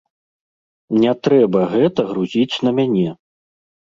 Не 1.01 1.11
трэба 1.25 1.59
гэта 1.75 2.01
грузіць 2.11 2.61
на 2.69 2.75
мяне. 2.79 3.07